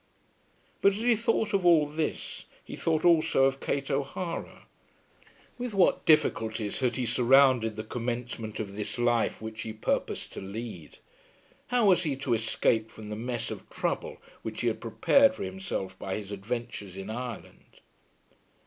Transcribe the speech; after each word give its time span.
But 0.81 0.93
as 0.93 1.01
he 1.01 1.15
thought 1.15 1.53
of 1.53 1.63
all 1.63 1.85
this, 1.85 2.45
he 2.65 2.75
thought 2.75 3.05
also 3.05 3.45
of 3.45 3.59
Kate 3.59 3.91
O'Hara. 3.91 4.65
With 5.59 5.75
what 5.75 6.07
difficulties 6.07 6.79
had 6.79 6.95
he 6.95 7.05
surrounded 7.05 7.75
the 7.75 7.83
commencement 7.83 8.59
of 8.59 8.73
this 8.75 8.97
life 8.97 9.43
which 9.43 9.61
he 9.61 9.73
purposed 9.73 10.33
to 10.33 10.41
lead! 10.41 10.97
How 11.67 11.85
was 11.85 12.01
he 12.01 12.15
to 12.15 12.33
escape 12.33 12.89
from 12.89 13.11
the 13.11 13.15
mess 13.15 13.51
of 13.51 13.69
trouble 13.69 14.17
which 14.41 14.61
he 14.61 14.69
had 14.69 14.81
prepared 14.81 15.35
for 15.35 15.43
himself 15.43 15.99
by 15.99 16.15
his 16.15 16.31
adventures 16.31 16.97
in 16.97 17.11
Ireland. 17.11 17.81